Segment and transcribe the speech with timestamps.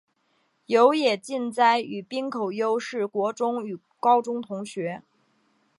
[0.65, 5.03] 有野晋哉与滨口优是国中与高中同学。